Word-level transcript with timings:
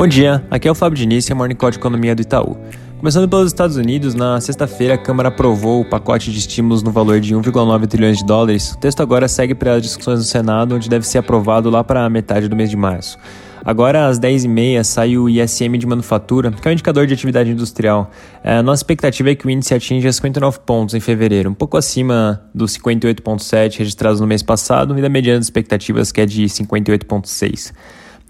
Bom 0.00 0.08
dia, 0.08 0.42
aqui 0.50 0.66
é 0.66 0.70
o 0.70 0.74
Fábio 0.74 0.96
Diniz, 0.96 1.30
é 1.30 1.34
Morning 1.34 1.54
Call 1.54 1.72
de 1.72 1.76
Economia 1.76 2.14
do 2.14 2.22
Itaú. 2.22 2.56
Começando 2.96 3.28
pelos 3.28 3.48
Estados 3.48 3.76
Unidos, 3.76 4.14
na 4.14 4.40
sexta-feira 4.40 4.94
a 4.94 4.96
Câmara 4.96 5.28
aprovou 5.28 5.82
o 5.82 5.84
pacote 5.84 6.32
de 6.32 6.38
estímulos 6.38 6.82
no 6.82 6.90
valor 6.90 7.20
de 7.20 7.34
1,9 7.34 7.86
trilhões 7.86 8.16
de 8.16 8.24
dólares. 8.24 8.72
O 8.72 8.78
texto 8.78 9.02
agora 9.02 9.28
segue 9.28 9.54
para 9.54 9.74
as 9.74 9.82
discussões 9.82 10.20
no 10.20 10.24
Senado, 10.24 10.74
onde 10.74 10.88
deve 10.88 11.06
ser 11.06 11.18
aprovado 11.18 11.68
lá 11.68 11.84
para 11.84 12.06
a 12.06 12.08
metade 12.08 12.48
do 12.48 12.56
mês 12.56 12.70
de 12.70 12.78
março. 12.78 13.18
Agora, 13.62 14.06
às 14.06 14.18
10h30, 14.18 14.82
sai 14.84 15.18
o 15.18 15.28
ISM 15.28 15.76
de 15.76 15.86
manufatura, 15.86 16.50
que 16.50 16.66
é 16.66 16.70
um 16.70 16.72
indicador 16.72 17.06
de 17.06 17.12
atividade 17.12 17.50
industrial. 17.50 18.10
É, 18.42 18.62
nossa 18.62 18.80
expectativa 18.80 19.28
é 19.28 19.34
que 19.34 19.46
o 19.46 19.50
índice 19.50 19.74
atinja 19.74 20.10
59 20.10 20.60
pontos 20.60 20.94
em 20.94 21.00
fevereiro, 21.00 21.50
um 21.50 21.54
pouco 21.54 21.76
acima 21.76 22.40
dos 22.54 22.72
58,7 22.78 23.76
registrados 23.76 24.18
no 24.18 24.26
mês 24.26 24.42
passado 24.42 24.98
e 24.98 25.02
da 25.02 25.10
mediana 25.10 25.40
de 25.40 25.44
expectativas, 25.44 26.10
que 26.10 26.22
é 26.22 26.24
de 26.24 26.44
58,6. 26.44 27.74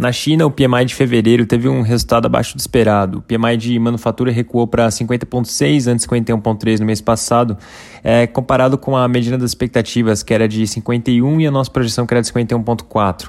Na 0.00 0.10
China, 0.12 0.46
o 0.46 0.50
PMI 0.50 0.86
de 0.86 0.95
fevereiro 0.95 1.45
teve 1.45 1.68
um 1.68 1.82
resultado 1.82 2.24
abaixo 2.24 2.56
do 2.56 2.60
esperado. 2.60 3.18
O 3.18 3.20
PMI 3.20 3.59
de 3.59 3.78
manufatura 3.78 4.32
recuou 4.32 4.66
para 4.66 4.88
50,6 4.88 5.92
antes 5.92 6.06
de 6.06 6.10
51,3 6.10 6.80
no 6.80 6.86
mês 6.86 7.02
passado, 7.02 7.54
é, 8.02 8.26
comparado 8.26 8.78
com 8.78 8.96
a 8.96 9.06
mediana 9.06 9.36
das 9.36 9.50
expectativas, 9.50 10.23
que 10.23 10.32
era 10.32 10.48
de 10.48 10.66
51 10.66 11.42
e 11.42 11.46
a 11.46 11.50
nossa 11.50 11.70
projeção 11.70 12.06
que 12.06 12.14
era 12.14 12.23
de 12.23 12.32
51,4. 12.32 13.28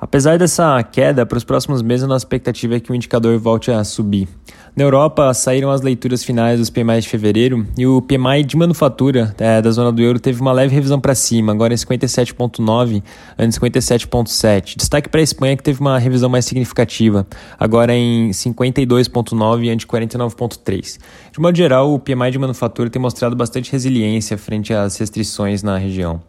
Apesar 0.00 0.38
dessa 0.38 0.82
queda, 0.82 1.26
para 1.26 1.36
os 1.36 1.44
próximos 1.44 1.82
meses 1.82 2.04
a 2.04 2.06
nossa 2.06 2.24
expectativa 2.24 2.76
é 2.76 2.80
que 2.80 2.90
o 2.90 2.94
indicador 2.94 3.38
volte 3.38 3.70
a 3.70 3.84
subir. 3.84 4.26
Na 4.74 4.84
Europa, 4.84 5.34
saíram 5.34 5.70
as 5.70 5.82
leituras 5.82 6.22
finais 6.22 6.58
dos 6.58 6.70
PMI 6.70 7.00
de 7.00 7.08
fevereiro 7.08 7.66
e 7.76 7.86
o 7.86 8.00
PMI 8.00 8.44
de 8.44 8.56
manufatura 8.56 9.34
é, 9.38 9.60
da 9.60 9.70
zona 9.70 9.90
do 9.92 10.00
euro 10.00 10.20
teve 10.20 10.40
uma 10.40 10.52
leve 10.52 10.74
revisão 10.74 11.00
para 11.00 11.14
cima, 11.14 11.52
agora 11.52 11.74
em 11.74 11.76
57,9, 11.76 13.02
antes 13.38 13.58
57,7. 13.58 14.76
Destaque 14.76 15.08
para 15.08 15.20
a 15.20 15.22
Espanha, 15.22 15.56
que 15.56 15.62
teve 15.62 15.80
uma 15.80 15.98
revisão 15.98 16.30
mais 16.30 16.44
significativa, 16.44 17.26
agora 17.58 17.94
em 17.94 18.30
52,9, 18.30 19.72
antes 19.72 19.86
49,3. 19.86 20.98
De 21.32 21.40
modo 21.40 21.56
geral, 21.56 21.92
o 21.92 21.98
PMI 21.98 22.30
de 22.30 22.38
manufatura 22.38 22.88
tem 22.88 23.02
mostrado 23.02 23.34
bastante 23.34 23.72
resiliência 23.72 24.38
frente 24.38 24.72
às 24.72 24.96
restrições 24.96 25.62
na 25.62 25.76
região. 25.76 26.22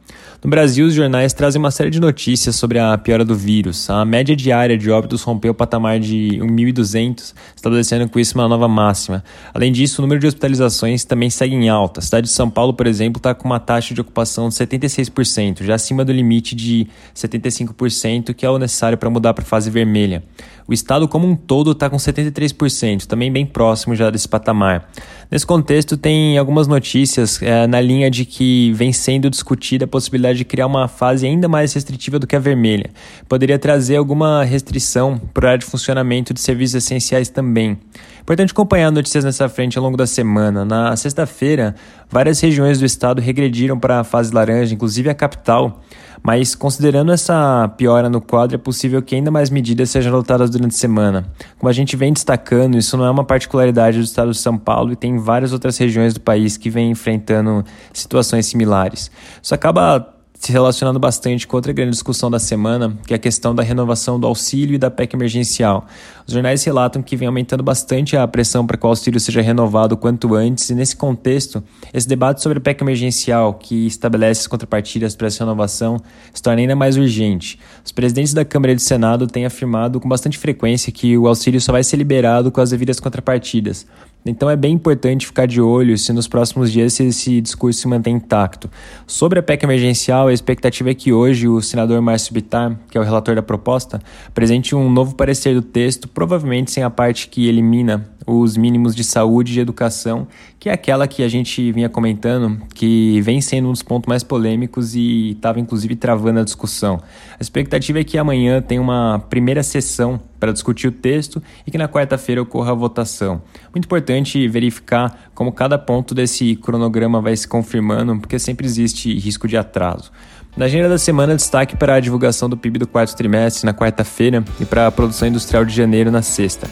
No 0.44 0.50
Brasil, 0.50 0.88
os 0.88 0.94
jornais 0.95 1.34
trazem 1.34 1.60
uma 1.60 1.70
série 1.70 1.92
de 1.92 2.00
notícias 2.00 2.56
sobre 2.56 2.80
a 2.80 2.98
piora 2.98 3.23
do 3.23 3.36
vírus. 3.36 3.61
A 3.90 4.06
média 4.06 4.36
diária 4.36 4.78
de 4.78 4.90
óbitos 4.90 5.22
rompeu 5.23 5.52
o 5.52 5.56
patamar 5.56 6.00
de 6.00 6.40
1.200, 6.42 7.34
estabelecendo 7.56 8.09
com 8.09 8.20
isso 8.20 8.36
uma 8.36 8.48
nova 8.48 8.67
máxima. 8.67 9.23
Além 9.54 9.72
disso, 9.72 10.02
o 10.02 10.04
número 10.04 10.20
de 10.20 10.28
hospitalizações 10.28 11.04
também 11.04 11.30
segue 11.30 11.54
em 11.54 11.70
alta. 11.70 12.00
A 12.00 12.04
cidade 12.04 12.28
de 12.28 12.34
São 12.34 12.50
Paulo, 12.50 12.73
por 12.73 12.88
exemplo, 12.88 13.20
está 13.20 13.36
com 13.36 13.45
uma 13.45 13.59
taxa 13.59 13.94
de 13.94 14.02
ocupação 14.02 14.50
de 14.50 14.56
76%, 14.56 15.64
já 15.64 15.76
acima 15.76 16.04
do 16.04 16.12
limite 16.12 16.56
de 16.56 16.88
75%, 17.16 18.34
que 18.34 18.45
é 18.45 18.50
o 18.50 18.58
necessário 18.58 18.98
para 18.98 19.09
mudar 19.09 19.34
para 19.34 19.44
a 19.44 19.48
fase 19.48 19.70
vermelha. 19.70 20.23
O 20.67 20.73
estado 20.73 21.08
como 21.08 21.28
um 21.28 21.36
todo 21.36 21.72
está 21.72 21.89
com 21.89 21.98
73%, 21.98 23.06
também 23.06 23.32
bem 23.32 23.45
próximo 23.45 23.95
já 23.95 24.09
desse 24.09 24.28
patamar. 24.28 24.89
Nesse 25.32 25.46
contexto, 25.46 25.96
tem 25.96 26.38
algumas 26.38 26.68
notícias 26.68 27.42
é, 27.42 27.66
na 27.66 27.80
linha 27.80 28.12
de 28.12 28.26
que 28.26 28.74
vem 28.74 28.92
sendo 28.92 29.30
discutida 29.30 29.86
a 29.86 29.88
possibilidade 29.88 30.40
de 30.40 30.44
criar 30.44 30.68
uma 30.68 30.90
fase 30.90 31.26
ainda 31.26 31.48
mais 31.48 31.73
restritiva 31.73 32.20
do 32.20 32.28
que 32.28 32.36
a 32.36 32.40
vermelha. 32.40 32.90
Poderia 33.30 33.58
trazer 33.58 33.96
alguma 33.96 34.44
restrição 34.44 35.18
para 35.34 35.56
o 35.56 35.58
de 35.58 35.66
funcionamento 35.66 36.34
de 36.34 36.42
serviços 36.42 36.84
essenciais 36.84 37.30
também. 37.30 37.80
Importante 38.22 38.52
acompanhar 38.52 38.92
notícias 38.92 39.23
nessa 39.23 39.48
frente 39.48 39.78
ao 39.78 39.84
longo 39.86 39.96
da 39.96 40.06
semana. 40.06 40.66
Na 40.66 40.94
sexta-feira, 40.98 41.76
várias 42.10 42.42
regiões 42.42 42.78
do 42.78 42.86
estado 42.86 43.22
regrediram 43.22 43.80
para 43.80 44.02
a 44.02 44.04
fase 44.04 44.34
laranja, 44.34 44.73
inclusive 44.73 45.10
a 45.10 45.14
capital. 45.16 45.82
Mas 46.23 46.53
considerando 46.53 47.11
essa 47.11 47.67
piora 47.77 48.09
no 48.09 48.22
quadro, 48.22 48.55
é 48.55 48.58
possível 48.58 49.02
que 49.02 49.16
ainda 49.16 49.31
mais 49.31 49.50
medidas 49.50 49.89
sejam 49.89 50.14
adotadas 50.14 50.50
durante 50.50 50.75
a 50.75 50.77
semana. 50.77 51.25
Como 51.58 51.69
a 51.69 51.73
gente 51.73 51.95
vem 51.95 52.14
destacando, 52.14 52.77
isso 52.77 52.95
não 52.95 53.05
é 53.05 53.09
uma 53.09 53.23
particularidade 53.23 53.97
do 53.97 54.03
estado 54.03 54.31
de 54.31 54.38
São 54.38 54.58
Paulo 54.58 54.92
e 54.92 54.95
tem 54.95 55.17
várias 55.17 55.52
outras 55.52 55.77
regiões 55.77 56.14
do 56.14 56.20
país 56.20 56.58
que 56.58 56.70
vêm 56.70 56.92
enfrentando 56.92 57.65
situações 57.92 58.45
similares. 58.45 59.10
Isso 59.42 59.55
acaba 59.55 60.20
se 60.42 60.52
relacionando 60.52 61.00
bastante 61.00 61.46
com 61.46 61.56
outra 61.56 61.72
grande 61.72 61.92
discussão 61.92 62.32
da 62.32 62.40
semana, 62.40 62.98
que 63.06 63.14
é 63.14 63.16
a 63.16 63.20
questão 63.20 63.54
da 63.54 63.62
renovação 63.62 64.20
do 64.20 64.26
auxílio 64.26 64.74
e 64.74 64.78
da 64.80 64.90
PEC 64.90 65.16
emergencial. 65.16 65.86
Os 66.26 66.34
jornais 66.34 66.64
relatam 66.64 67.04
que 67.04 67.16
vem 67.16 67.28
aumentando 67.28 67.62
bastante 67.62 68.18
a 68.18 68.28
pressão 68.28 68.66
para 68.66 68.76
que 68.76 68.84
o 68.84 68.90
auxílio 68.90 69.20
seja 69.20 69.40
renovado 69.40 69.96
quanto 69.96 70.34
antes, 70.34 70.68
e 70.72 70.74
nesse 70.74 70.96
contexto, 70.96 71.64
esse 71.94 72.08
debate 72.08 72.42
sobre 72.42 72.58
a 72.58 72.62
PEC 72.62 72.82
emergencial, 72.82 73.54
que 73.54 73.86
estabelece 73.86 74.42
as 74.42 74.48
contrapartidas 74.48 75.16
para 75.16 75.28
essa 75.28 75.44
renovação, 75.44 76.02
se 76.34 76.42
torna 76.42 76.60
ainda 76.60 76.76
mais 76.76 76.98
urgente. 76.98 77.60
Os 77.86 77.92
presidentes 77.92 78.34
da 78.34 78.44
Câmara 78.44 78.72
e 78.72 78.76
do 78.76 78.82
Senado 78.82 79.28
têm 79.28 79.46
afirmado 79.46 80.00
com 80.00 80.10
bastante 80.10 80.40
frequência 80.40 80.92
que 80.92 81.16
o 81.20 81.28
auxílio 81.28 81.62
só 81.62 81.72
vai 81.72 81.84
ser 81.84 81.98
liberado 81.98 82.52
com 82.52 82.62
as 82.62 82.72
devidas 82.72 83.00
contrapartidas. 83.00 83.86
Então 84.26 84.49
é 84.49 84.55
bem 84.55 84.73
importante 84.73 85.26
ficar 85.26 85.48
de 85.48 85.59
olho 85.59 85.98
se 85.98 86.14
nos 86.14 86.27
próximos 86.27 86.71
dias 86.71 86.99
esse 86.99 87.42
discurso 87.42 87.82
se 87.82 87.87
mantém 87.87 88.15
intacto. 88.15 88.70
Sobre 89.08 89.39
a 89.39 89.43
PEC 89.43 89.64
emergencial, 89.64 90.27
a 90.27 90.33
expectativa 90.33 90.92
é 90.92 90.93
que 90.93 91.11
hoje 91.11 91.48
o 91.48 91.61
senador 91.61 91.99
Márcio 92.02 92.33
Bittar, 92.33 92.77
que 92.89 92.98
é 92.98 93.02
o 93.02 93.04
relator 93.04 93.36
da 93.36 93.42
proposta, 93.42 93.99
apresente 94.27 94.76
um 94.76 94.89
novo 94.92 95.15
parecer 95.15 95.55
do 95.55 95.61
texto, 95.61 96.08
provavelmente 96.08 96.71
sem 96.71 96.83
a 96.83 96.89
parte 96.89 97.27
que 97.27 97.48
elimina 97.48 98.08
os 98.26 98.55
mínimos 98.58 98.95
de 98.95 99.04
saúde 99.04 99.58
e 99.58 99.61
educação, 99.61 100.27
que 100.59 100.70
é 100.70 100.73
aquela 100.73 101.08
que 101.08 101.23
a 101.23 101.27
gente 101.27 101.71
vinha 101.71 101.89
comentando, 101.89 102.61
que 102.73 103.20
vem 103.21 103.42
sendo 103.42 103.70
um 103.70 103.71
dos 103.71 103.82
pontos 103.82 104.08
mais 104.08 104.23
polêmicos 104.23 104.95
e 104.95 105.32
estava 105.32 105.59
inclusive 105.59 105.95
travando 105.95 106.39
a 106.39 106.43
discussão. 106.43 107.02
A 107.39 107.42
expectativa 107.42 107.99
é 107.99 108.04
que 108.04 108.17
amanhã 108.17 108.61
tenha 108.61 108.81
uma 108.81 109.20
primeira 109.30 109.64
sessão 109.64 110.20
para 110.39 110.52
discutir 110.52 110.87
o 110.87 110.92
texto 110.92 111.42
e 111.65 111.71
que 111.71 111.77
na 111.77 111.87
quarta-feira 111.87 112.42
ocorra 112.42 112.71
a 112.71 112.76
votação. 112.76 113.42
Muito 113.73 113.86
importante 113.86 114.48
verificar 114.48 115.31
como 115.33 115.52
cada 115.52 115.77
ponto 115.77 116.14
desse 116.14 116.55
cronograma 116.55 117.21
vai 117.21 117.36
se 117.36 117.48
confirmando, 117.48 118.20
porque 118.20 118.37
sempre 118.39 118.65
existe 118.65 119.17
risco 119.17 119.48
de 119.48 119.58
atraso. 119.58 120.11
Na 120.55 120.65
agenda 120.65 120.89
da 120.89 120.98
semana, 120.98 121.36
destaque 121.36 121.77
para 121.77 121.95
a 121.95 121.99
divulgação 121.99 122.49
do 122.49 122.58
PIB 122.58 122.80
do 122.80 122.87
quarto 122.87 123.15
trimestre 123.15 123.65
na 123.65 123.73
quarta-feira 123.73 124.43
e 124.60 124.65
para 124.65 124.87
a 124.87 124.92
produção 124.92 125.27
industrial 125.27 125.64
de 125.64 125.73
janeiro 125.73 126.11
na 126.11 126.21
sexta. 126.21 126.67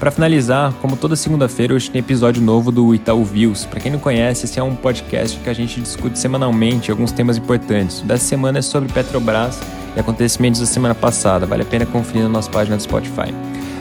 Para 0.00 0.10
finalizar, 0.10 0.72
como 0.80 0.96
toda 0.96 1.14
segunda-feira, 1.14 1.74
hoje 1.74 1.90
tem 1.90 1.98
episódio 1.98 2.40
novo 2.40 2.72
do 2.72 2.94
Itaú 2.94 3.22
Views. 3.22 3.66
Para 3.66 3.80
quem 3.80 3.92
não 3.92 3.98
conhece, 3.98 4.46
esse 4.46 4.58
é 4.58 4.62
um 4.62 4.74
podcast 4.74 5.38
que 5.38 5.50
a 5.50 5.52
gente 5.52 5.78
discute 5.78 6.18
semanalmente 6.18 6.90
alguns 6.90 7.12
temas 7.12 7.36
importantes. 7.36 8.00
Dessa 8.00 8.24
semana 8.24 8.60
é 8.60 8.62
sobre 8.62 8.90
Petrobras 8.90 9.60
e 9.94 10.00
acontecimentos 10.00 10.58
da 10.58 10.66
semana 10.66 10.94
passada. 10.94 11.44
Vale 11.44 11.64
a 11.64 11.66
pena 11.66 11.84
conferir 11.84 12.22
na 12.22 12.30
nossa 12.30 12.50
página 12.50 12.78
do 12.78 12.82
Spotify. 12.82 13.34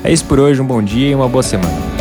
É 0.03 0.11
isso 0.11 0.25
por 0.25 0.41
hoje, 0.41 0.61
um 0.61 0.65
bom 0.65 0.83
dia 0.83 1.07
e 1.07 1.15
uma 1.15 1.29
boa 1.29 1.41
semana. 1.41 1.98